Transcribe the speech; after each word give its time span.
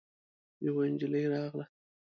يوه 0.65 0.83
نجلۍ 0.93 1.23
راغله. 1.31 1.65